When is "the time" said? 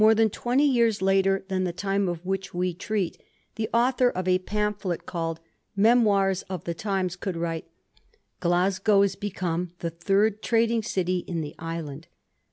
1.63-2.09